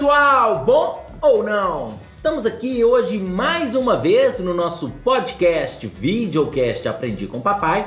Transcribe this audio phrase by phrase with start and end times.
[0.00, 1.98] pessoal, bom ou não?
[2.00, 7.86] Estamos aqui hoje mais uma vez no nosso podcast, videocast Aprendi com Papai.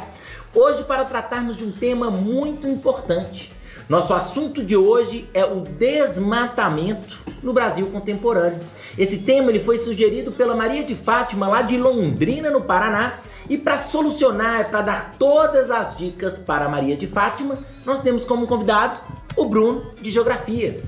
[0.54, 3.52] Hoje para tratarmos de um tema muito importante.
[3.90, 8.60] Nosso assunto de hoje é o desmatamento no Brasil contemporâneo.
[8.96, 13.14] Esse tema ele foi sugerido pela Maria de Fátima lá de Londrina, no Paraná.
[13.50, 18.46] E para solucionar, para dar todas as dicas para Maria de Fátima, nós temos como
[18.46, 19.00] convidado
[19.36, 20.80] o Bruno de Geografia.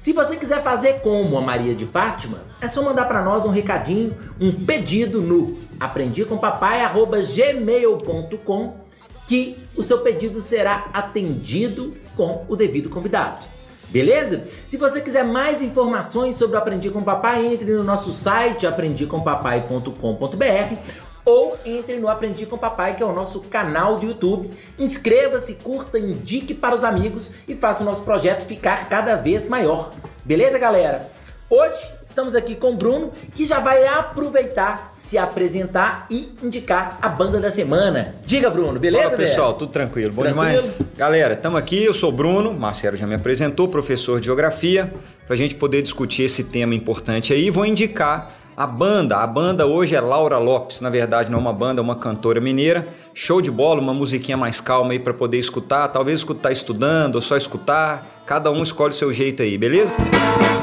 [0.00, 3.50] Se você quiser fazer como a Maria de Fátima, é só mandar para nós um
[3.50, 8.76] recadinho, um pedido no aprendicompapai@gmail.com
[9.28, 13.44] que o seu pedido será atendido com o devido convidado.
[13.90, 14.48] Beleza?
[14.66, 21.09] Se você quiser mais informações sobre o Aprendi com Papai, entre no nosso site aprendicompapai.com.br
[21.24, 24.50] ou entre no Aprendi com Papai, que é o nosso canal do YouTube.
[24.78, 29.90] Inscreva-se, curta, indique para os amigos e faça o nosso projeto ficar cada vez maior.
[30.24, 31.08] Beleza, galera?
[31.48, 37.08] Hoje estamos aqui com o Bruno, que já vai aproveitar, se apresentar e indicar a
[37.08, 38.14] banda da semana.
[38.24, 39.04] Diga, Bruno, beleza?
[39.06, 40.46] Fala pessoal, tudo tranquilo, bom tranquilo?
[40.46, 40.82] demais?
[40.96, 44.92] Galera, estamos aqui, eu sou o Bruno, Marcelo já me apresentou, professor de Geografia,
[45.26, 47.50] para a gente poder discutir esse tema importante aí.
[47.50, 51.52] Vou indicar a banda, a banda hoje é Laura Lopes, na verdade não é uma
[51.52, 52.86] banda, é uma cantora mineira.
[53.14, 57.22] Show de bola, uma musiquinha mais calma aí para poder escutar, talvez escutar estudando ou
[57.22, 58.22] só escutar.
[58.26, 59.94] Cada um escolhe o seu jeito aí, beleza?
[59.94, 60.59] Pluriplural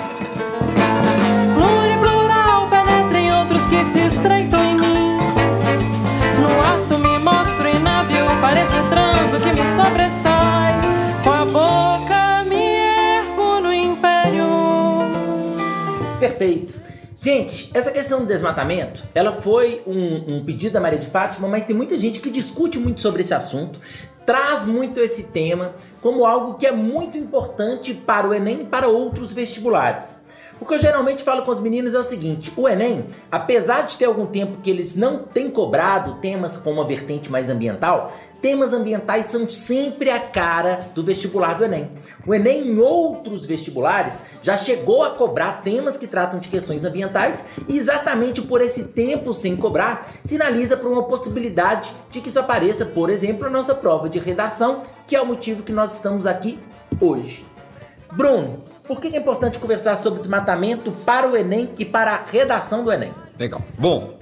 [17.27, 21.65] Gente, essa questão do desmatamento, ela foi um, um, pedido da Maria de Fátima, mas
[21.65, 23.81] tem muita gente que discute muito sobre esse assunto,
[24.25, 28.87] traz muito esse tema como algo que é muito importante para o Enem e para
[28.87, 30.21] outros vestibulares.
[30.57, 33.97] O que eu geralmente falo com os meninos é o seguinte: o Enem, apesar de
[33.97, 38.73] ter algum tempo que eles não têm cobrado temas com uma vertente mais ambiental, temas
[38.73, 41.91] ambientais são sempre a cara do vestibular do Enem.
[42.25, 47.45] O Enem, em outros vestibulares, já chegou a cobrar temas que tratam de questões ambientais
[47.67, 52.85] e, exatamente por esse tempo sem cobrar, sinaliza para uma possibilidade de que isso apareça,
[52.85, 56.59] por exemplo, na nossa prova de redação, que é o motivo que nós estamos aqui
[56.99, 57.45] hoje.
[58.11, 62.83] Bruno, por que é importante conversar sobre desmatamento para o Enem e para a redação
[62.83, 63.13] do Enem?
[63.37, 63.61] Legal.
[63.77, 64.17] Bom,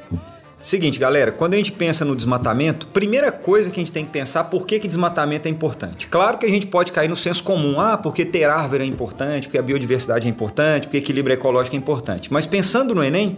[0.68, 4.12] seguinte, galera, quando a gente pensa no desmatamento, primeira coisa que a gente tem que
[4.12, 6.08] pensar por que, que desmatamento é importante.
[6.08, 9.48] Claro que a gente pode cair no senso comum, ah, porque ter árvore é importante,
[9.48, 12.32] porque a biodiversidade é importante, porque equilíbrio ecológico é importante.
[12.32, 13.38] Mas pensando no Enem,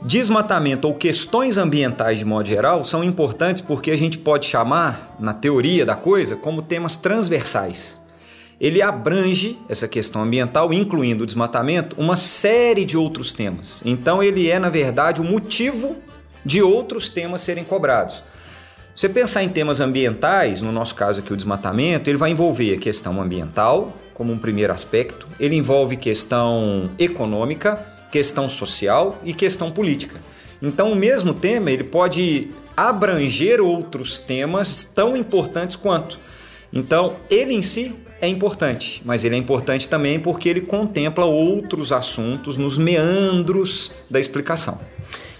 [0.00, 5.34] Desmatamento ou questões ambientais de modo geral são importantes porque a gente pode chamar, na
[5.34, 7.98] teoria da coisa, como temas transversais
[8.60, 13.82] ele abrange essa questão ambiental, incluindo o desmatamento, uma série de outros temas.
[13.84, 15.96] Então, ele é, na verdade, o motivo
[16.48, 18.24] de outros temas serem cobrados.
[18.96, 22.78] Você pensar em temas ambientais, no nosso caso aqui o desmatamento, ele vai envolver a
[22.78, 27.76] questão ambiental como um primeiro aspecto, ele envolve questão econômica,
[28.10, 30.20] questão social e questão política.
[30.62, 36.18] Então, o mesmo tema ele pode abranger outros temas tão importantes quanto.
[36.72, 41.92] Então, ele em si é importante, mas ele é importante também porque ele contempla outros
[41.92, 44.80] assuntos nos meandros da explicação.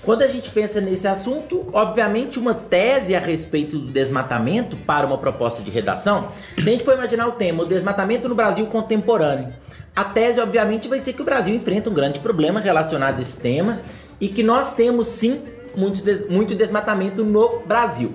[0.09, 5.19] Quando a gente pensa nesse assunto, obviamente uma tese a respeito do desmatamento para uma
[5.19, 9.53] proposta de redação, se a gente for imaginar o tema, o desmatamento no Brasil contemporâneo,
[9.95, 13.39] a tese obviamente vai ser que o Brasil enfrenta um grande problema relacionado a esse
[13.39, 13.83] tema
[14.19, 15.43] e que nós temos sim
[15.77, 18.15] muito, muito desmatamento no Brasil.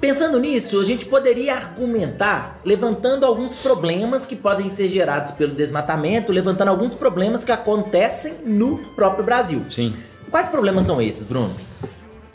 [0.00, 6.30] Pensando nisso, a gente poderia argumentar levantando alguns problemas que podem ser gerados pelo desmatamento,
[6.30, 9.64] levantando alguns problemas que acontecem no próprio Brasil.
[9.68, 9.92] Sim.
[10.32, 11.54] Quais problemas são esses, Bruno?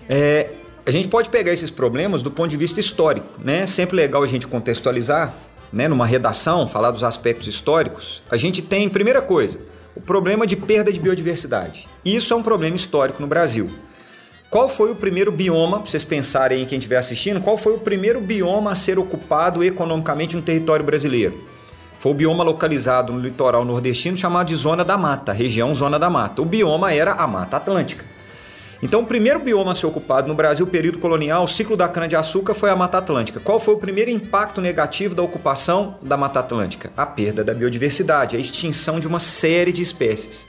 [0.08, 0.52] É,
[0.85, 3.66] a gente pode pegar esses problemas do ponto de vista histórico, né?
[3.66, 5.34] Sempre legal a gente contextualizar,
[5.74, 5.88] né?
[5.88, 8.21] Numa redação, falar dos aspectos históricos.
[8.30, 9.60] A gente tem, primeira coisa,
[9.95, 11.89] o problema de perda de biodiversidade.
[12.06, 13.68] Isso é um problema histórico no Brasil.
[14.48, 17.80] Qual foi o primeiro bioma, para vocês pensarem aí quem estiver assistindo, qual foi o
[17.80, 21.56] primeiro bioma a ser ocupado economicamente no território brasileiro?
[21.99, 26.09] Foi o bioma localizado no litoral nordestino chamado de Zona da Mata, região Zona da
[26.09, 26.41] Mata.
[26.41, 28.05] O bioma era a Mata Atlântica.
[28.81, 32.53] Então, o primeiro bioma a ser ocupado no Brasil, período colonial, o ciclo da cana-de-açúcar,
[32.53, 33.39] foi a Mata Atlântica.
[33.39, 36.91] Qual foi o primeiro impacto negativo da ocupação da Mata Atlântica?
[36.95, 40.47] A perda da biodiversidade, a extinção de uma série de espécies.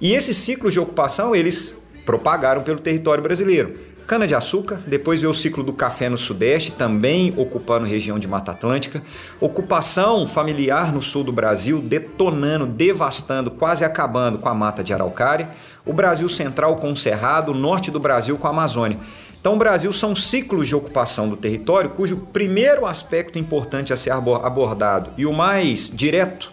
[0.00, 3.93] E esses ciclos de ocupação, eles propagaram pelo território brasileiro.
[4.06, 9.02] Cana-de-açúcar, depois veio o ciclo do café no Sudeste, também ocupando região de Mata Atlântica,
[9.40, 15.48] ocupação familiar no sul do Brasil, detonando, devastando, quase acabando com a mata de araucária,
[15.84, 18.98] o Brasil Central com o Cerrado, o norte do Brasil com a Amazônia.
[19.40, 24.10] Então, o Brasil são ciclos de ocupação do território, cujo primeiro aspecto importante a ser
[24.10, 26.50] abordado e o mais direto,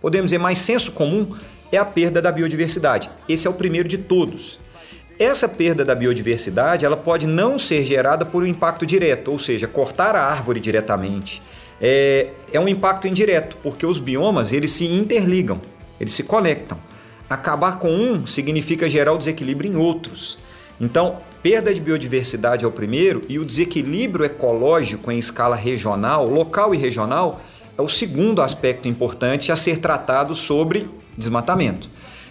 [0.00, 1.34] podemos dizer mais senso comum,
[1.70, 3.10] é a perda da biodiversidade.
[3.28, 4.58] Esse é o primeiro de todos.
[5.20, 9.68] Essa perda da biodiversidade ela pode não ser gerada por um impacto direto, ou seja,
[9.68, 11.42] cortar a árvore diretamente.
[11.78, 15.60] É, é um impacto indireto, porque os biomas eles se interligam,
[16.00, 16.78] eles se conectam.
[17.28, 20.38] Acabar com um significa gerar o desequilíbrio em outros.
[20.80, 26.74] Então, perda de biodiversidade é o primeiro e o desequilíbrio ecológico em escala regional, local
[26.74, 27.42] e regional,
[27.76, 31.90] é o segundo aspecto importante a ser tratado sobre desmatamento.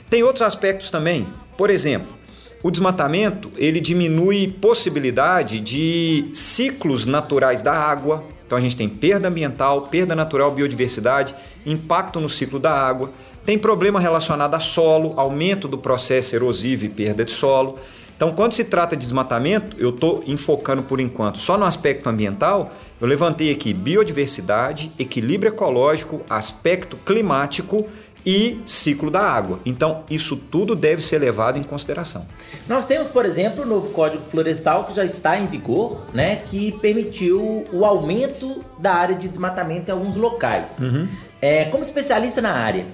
[0.09, 1.27] Tem outros aspectos também.
[1.56, 2.19] Por exemplo,
[2.62, 8.24] o desmatamento ele diminui possibilidade de ciclos naturais da água.
[8.46, 11.34] Então a gente tem perda ambiental, perda natural, biodiversidade,
[11.66, 13.12] impacto no ciclo da água.
[13.46, 17.80] Tem problema relacionado a solo, aumento do processo erosivo e perda de solo.
[18.16, 22.74] Então, quando se trata de desmatamento, eu estou enfocando por enquanto só no aspecto ambiental.
[23.00, 27.88] Eu levantei aqui biodiversidade, equilíbrio ecológico, aspecto climático
[28.25, 29.60] e ciclo da água.
[29.66, 32.25] Então, isso tudo deve ser levado em consideração.
[32.68, 36.71] Nós temos, por exemplo, o novo Código Florestal que já está em vigor, né, que
[36.80, 40.80] permitiu o aumento da área de desmatamento em alguns locais.
[40.80, 41.07] Uhum.
[41.42, 42.86] É, como especialista na área,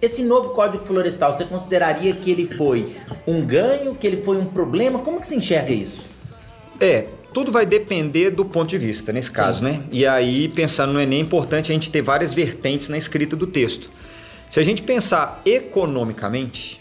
[0.00, 2.94] esse novo Código Florestal, você consideraria que ele foi
[3.26, 4.98] um ganho, que ele foi um problema?
[4.98, 6.00] Como que se enxerga isso?
[6.78, 9.64] É, tudo vai depender do ponto de vista, nesse caso, Sim.
[9.64, 9.82] né?
[9.90, 13.46] E aí, pensando no Enem, é importante a gente ter várias vertentes na escrita do
[13.46, 13.90] texto.
[14.48, 16.80] Se a gente pensar economicamente,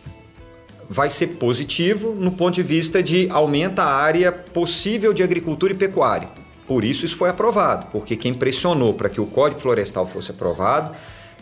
[0.90, 5.76] vai ser positivo no ponto de vista de aumenta a área possível de agricultura e
[5.76, 6.30] pecuária.
[6.68, 10.96] Por isso isso foi aprovado, porque quem pressionou para que o Código Florestal fosse aprovado,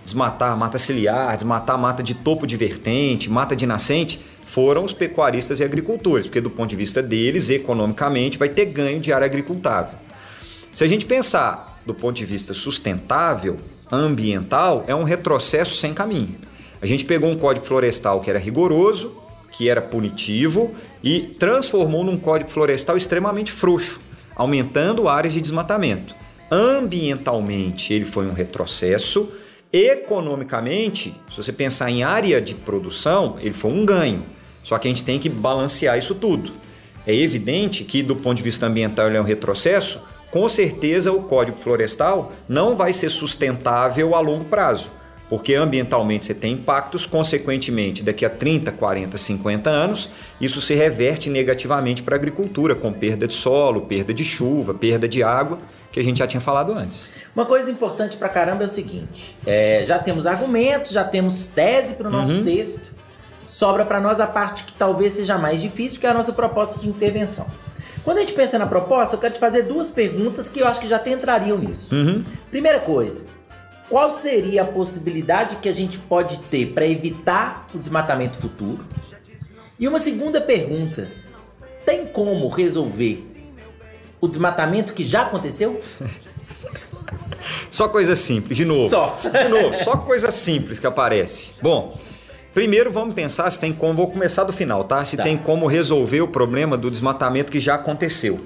[0.03, 5.59] desmatar mata ciliar, desmatar mata de topo de vertente, mata de nascente, foram os pecuaristas
[5.59, 9.97] e agricultores, porque do ponto de vista deles, economicamente, vai ter ganho de área agricultável.
[10.73, 13.57] Se a gente pensar do ponto de vista sustentável,
[13.91, 16.35] ambiental é um retrocesso sem caminho.
[16.81, 19.15] A gente pegou um código florestal que era rigoroso,
[19.51, 24.01] que era punitivo e transformou num código florestal extremamente frouxo,
[24.35, 26.15] aumentando áreas de desmatamento.
[26.51, 29.31] Ambientalmente, ele foi um retrocesso.
[29.71, 34.23] Economicamente, se você pensar em área de produção, ele foi um ganho.
[34.63, 36.51] Só que a gente tem que balancear isso tudo.
[37.05, 39.99] É evidente que, do ponto de vista ambiental, ele é um retrocesso,
[40.33, 44.89] com certeza o Código Florestal não vai ser sustentável a longo prazo,
[45.29, 50.09] porque ambientalmente você tem impactos, consequentemente, daqui a 30, 40, 50 anos,
[50.41, 55.07] isso se reverte negativamente para a agricultura, com perda de solo, perda de chuva, perda
[55.07, 55.59] de água,
[55.91, 57.11] que a gente já tinha falado antes.
[57.35, 61.93] Uma coisa importante para caramba é o seguinte: é, já temos argumentos, já temos tese
[61.93, 62.43] para o nosso uhum.
[62.43, 62.91] texto,
[63.47, 66.81] sobra para nós a parte que talvez seja mais difícil, que é a nossa proposta
[66.81, 67.45] de intervenção.
[68.03, 70.81] Quando a gente pensa na proposta, eu quero te fazer duas perguntas que eu acho
[70.81, 71.93] que já te entrariam nisso.
[71.95, 72.23] Uhum.
[72.51, 73.23] Primeira coisa,
[73.89, 78.85] qual seria a possibilidade que a gente pode ter para evitar o desmatamento futuro?
[79.79, 81.09] E uma segunda pergunta,
[81.85, 83.23] tem como resolver
[84.19, 85.81] o desmatamento que já aconteceu?
[87.69, 88.89] Só coisa simples, de novo.
[88.89, 89.15] Só.
[89.15, 91.53] De novo, só coisa simples que aparece.
[91.61, 91.97] Bom,
[92.53, 95.03] Primeiro vamos pensar se tem como, vou começar do final, tá?
[95.03, 95.23] Se tá.
[95.23, 98.39] tem como resolver o problema do desmatamento que já aconteceu.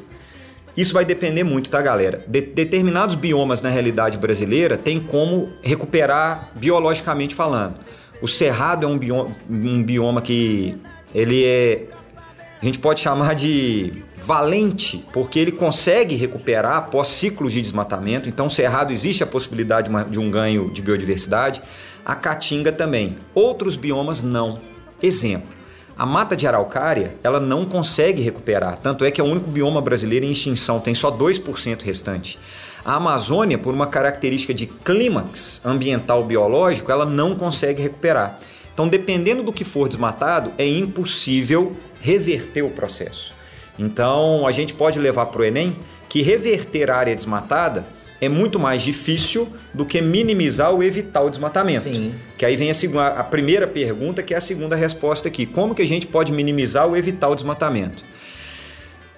[0.77, 2.23] Isso vai depender muito, tá, galera?
[2.27, 7.75] De determinados biomas na realidade brasileira tem como recuperar biologicamente falando.
[8.21, 10.77] O cerrado é um bioma, um bioma que
[11.13, 11.85] ele é
[12.61, 18.27] a gente pode chamar de valente, porque ele consegue recuperar após ciclos de desmatamento.
[18.27, 21.61] Então, o cerrado existe a possibilidade de um ganho de biodiversidade
[22.07, 23.17] a caatinga também.
[23.35, 24.61] Outros biomas não.
[25.03, 25.49] Exemplo,
[25.97, 29.81] a mata de araucária, ela não consegue recuperar, tanto é que é o único bioma
[29.81, 32.39] brasileiro em extinção, tem só 2% restante.
[32.85, 38.39] A Amazônia, por uma característica de clímax ambiental biológico, ela não consegue recuperar.
[38.73, 43.33] Então, dependendo do que for desmatado, é impossível reverter o processo.
[43.77, 45.75] Então, a gente pode levar para o Enem
[46.07, 47.85] que reverter a área desmatada
[48.19, 51.83] é muito mais difícil do que minimizar ou evitar o desmatamento.
[51.83, 52.13] Sim.
[52.37, 55.45] Que aí vem a, segunda, a primeira pergunta, que é a segunda resposta aqui.
[55.45, 58.03] Como que a gente pode minimizar ou evitar o desmatamento?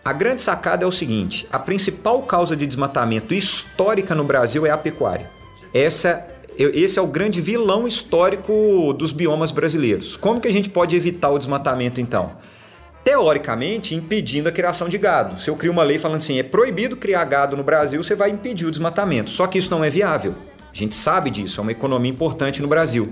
[0.03, 4.71] A grande sacada é o seguinte: a principal causa de desmatamento histórica no Brasil é
[4.71, 5.29] a pecuária.
[5.73, 6.27] Essa,
[6.57, 10.17] esse é o grande vilão histórico dos biomas brasileiros.
[10.17, 12.31] Como que a gente pode evitar o desmatamento então?
[13.03, 15.39] Teoricamente impedindo a criação de gado.
[15.39, 18.29] Se eu crio uma lei falando assim, é proibido criar gado no Brasil, você vai
[18.29, 19.31] impedir o desmatamento.
[19.31, 20.35] Só que isso não é viável.
[20.71, 23.11] A gente sabe disso, é uma economia importante no Brasil.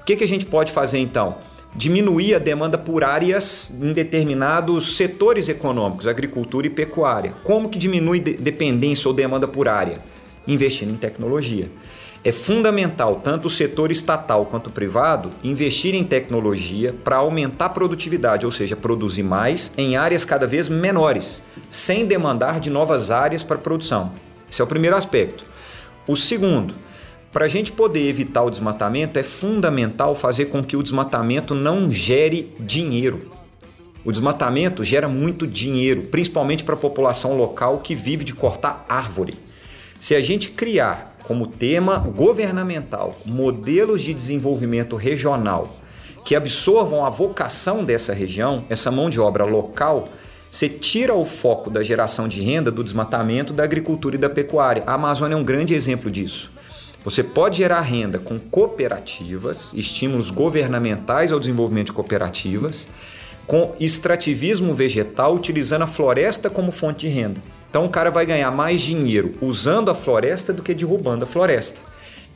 [0.00, 1.36] O que, que a gente pode fazer então?
[1.74, 7.34] Diminuir a demanda por áreas em determinados setores econômicos, agricultura e pecuária.
[7.44, 9.98] Como que diminui dependência ou demanda por área?
[10.46, 11.70] Investindo em tecnologia.
[12.28, 17.70] É fundamental, tanto o setor estatal quanto o privado, investir em tecnologia para aumentar a
[17.70, 23.42] produtividade, ou seja, produzir mais em áreas cada vez menores, sem demandar de novas áreas
[23.42, 24.12] para produção.
[24.46, 25.42] Esse é o primeiro aspecto.
[26.06, 26.74] O segundo,
[27.32, 31.90] para a gente poder evitar o desmatamento, é fundamental fazer com que o desmatamento não
[31.90, 33.32] gere dinheiro.
[34.04, 39.32] O desmatamento gera muito dinheiro, principalmente para a população local que vive de cortar árvore.
[39.98, 45.76] Se a gente criar como tema governamental modelos de desenvolvimento regional
[46.24, 50.08] que absorvam a vocação dessa região, essa mão de obra local,
[50.50, 54.82] você tira o foco da geração de renda do desmatamento, da agricultura e da pecuária.
[54.86, 56.50] A Amazônia é um grande exemplo disso.
[57.04, 62.88] Você pode gerar renda com cooperativas, estímulos governamentais ao desenvolvimento de cooperativas,
[63.48, 67.40] com extrativismo vegetal, utilizando a floresta como fonte de renda.
[67.70, 71.80] Então o cara vai ganhar mais dinheiro usando a floresta do que derrubando a floresta.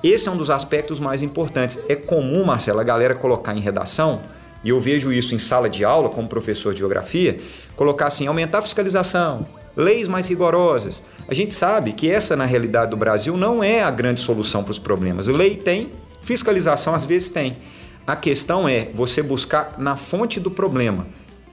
[0.03, 1.79] Esse é um dos aspectos mais importantes.
[1.87, 4.23] É comum, Marcelo, a galera colocar em redação,
[4.65, 7.39] e eu vejo isso em sala de aula como professor de geografia,
[7.77, 11.05] colocar assim, aumentar a fiscalização, leis mais rigorosas.
[11.29, 14.73] A gente sabe que essa, na realidade do Brasil, não é a grande solução para
[14.73, 15.29] os problemas.
[15.29, 15.93] Lei tem,
[16.23, 17.57] fiscalização às vezes tem.
[18.07, 21.07] A questão é você buscar na fonte do problema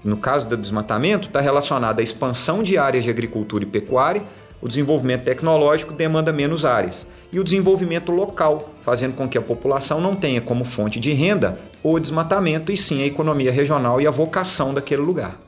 [0.03, 4.24] no caso do desmatamento, está relacionado à expansão de áreas de agricultura e pecuária,
[4.62, 10.01] o desenvolvimento tecnológico demanda menos áreas e o desenvolvimento local, fazendo com que a população
[10.01, 14.12] não tenha como fonte de renda o desmatamento e sim a economia regional e a
[14.12, 15.39] vocação daquele lugar.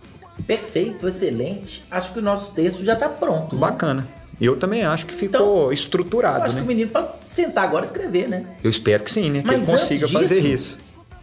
[0.47, 1.83] Perfeito, excelente.
[1.91, 3.55] Acho que o nosso texto já está pronto.
[3.55, 3.61] Né?
[3.61, 4.07] Bacana.
[4.39, 6.45] Eu também acho que ficou então, estruturado.
[6.45, 6.61] acho né?
[6.61, 8.45] que o menino pode sentar agora e escrever, né?
[8.63, 9.43] Eu espero que sim, né?
[9.45, 10.79] Mas que ele consiga disso, fazer isso.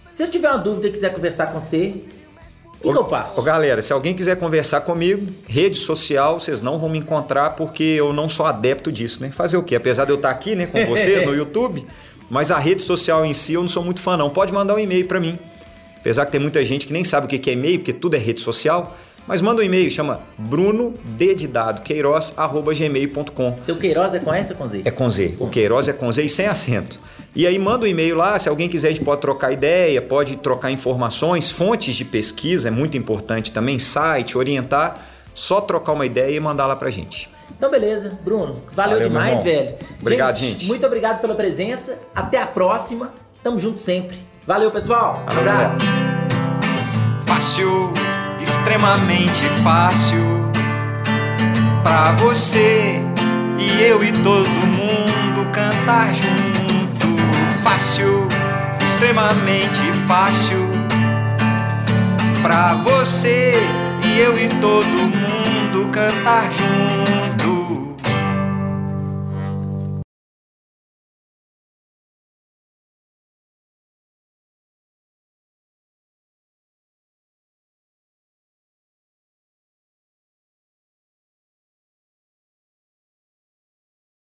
[0.09, 1.95] Se eu tiver uma dúvida e quiser conversar com você,
[2.67, 3.39] o que, que, eu faço?
[3.39, 7.83] Ô, galera, se alguém quiser conversar comigo, rede social, vocês não vão me encontrar porque
[7.83, 9.31] eu não sou adepto disso, né?
[9.31, 9.77] Fazer o quê?
[9.77, 11.85] Apesar de eu estar aqui, né, com vocês no YouTube,
[12.31, 14.31] mas a rede social em si eu não sou muito fã, não.
[14.31, 15.39] Pode mandar um e-mail para mim.
[15.99, 18.19] Apesar que tem muita gente que nem sabe o que é e-mail, porque tudo é
[18.19, 18.97] rede social.
[19.27, 20.95] Mas manda um e-mail, chama bruno
[21.85, 23.59] Queiroz@gmail.com.
[23.61, 24.83] Seu Queiroz é com S ou com Z?
[24.87, 25.35] É com Z.
[25.39, 26.99] O Queiroz é com Z e sem acento.
[27.39, 30.35] E aí manda um e-mail lá, se alguém quiser a gente pode trocar ideia, pode
[30.39, 36.35] trocar informações, fontes de pesquisa, é muito importante também, site, orientar, só trocar uma ideia
[36.35, 37.31] e mandar lá pra gente.
[37.57, 39.77] Então beleza, Bruno, valeu, valeu demais, velho.
[40.01, 44.19] Obrigado, gente, gente, Muito obrigado pela presença, até a próxima, tamo junto sempre.
[44.45, 45.87] Valeu, pessoal, um abraço.
[47.25, 47.93] Fácil,
[48.43, 50.19] extremamente fácil,
[51.85, 53.01] pra você
[53.57, 56.58] e eu e todo mundo cantar junto
[57.79, 58.27] fácil,
[58.85, 60.69] extremamente fácil
[62.43, 63.53] pra você
[64.05, 67.08] e eu e todo mundo cantar junto.